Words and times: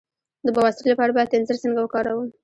د 0.45 0.47
بواسیر 0.55 0.85
لپاره 0.91 1.11
باید 1.15 1.33
انځر 1.37 1.57
څنګه 1.63 1.79
وکاروم؟ 1.81 2.27